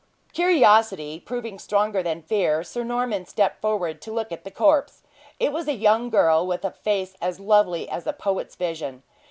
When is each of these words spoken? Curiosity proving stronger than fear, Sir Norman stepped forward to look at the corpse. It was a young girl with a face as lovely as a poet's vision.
Curiosity 0.33 1.19
proving 1.19 1.59
stronger 1.59 2.01
than 2.01 2.23
fear, 2.23 2.63
Sir 2.63 2.83
Norman 2.83 3.27
stepped 3.27 3.61
forward 3.61 4.01
to 4.01 4.11
look 4.11 4.31
at 4.31 4.43
the 4.43 4.49
corpse. 4.49 5.03
It 5.39 5.53
was 5.53 5.67
a 5.67 5.73
young 5.75 6.09
girl 6.09 6.47
with 6.47 6.65
a 6.65 6.71
face 6.71 7.15
as 7.21 7.39
lovely 7.39 7.87
as 7.87 8.07
a 8.07 8.13
poet's 8.13 8.55
vision. 8.55 9.03